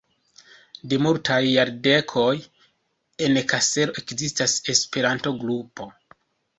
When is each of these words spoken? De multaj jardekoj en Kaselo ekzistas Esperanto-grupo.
De 0.93 0.97
multaj 1.05 1.37
jardekoj 1.49 2.33
en 3.29 3.39
Kaselo 3.55 3.99
ekzistas 4.05 4.61
Esperanto-grupo. 4.77 5.93